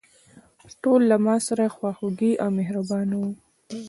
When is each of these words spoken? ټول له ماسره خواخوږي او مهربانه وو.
ټول 0.81 1.01
له 1.11 1.17
ماسره 1.27 1.67
خواخوږي 1.75 2.31
او 2.43 2.49
مهربانه 2.59 3.15
وو. 3.21 3.31